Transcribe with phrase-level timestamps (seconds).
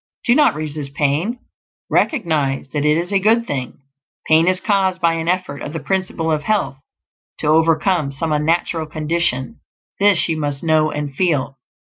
[0.25, 1.37] Do not resist pain;
[1.87, 3.81] recognize that it is a good thing.
[4.25, 6.79] Pain is caused by an effort of the Principle of Health
[7.37, 9.59] to overcome some unnatural condition;
[9.99, 11.59] this you must know and feel.